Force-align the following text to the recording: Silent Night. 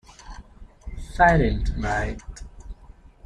Silent 1.13 1.77
Night. 1.77 2.21